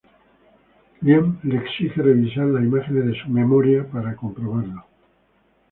Liam 1.03 1.37
le 1.43 1.57
exige 1.59 2.01
revisar 2.01 2.45
las 2.47 2.63
imágenes 2.63 3.05
de 3.05 3.21
su 3.21 3.29
"memoria" 3.29 3.87
para 3.87 4.15
comprobarlo. 4.15 4.83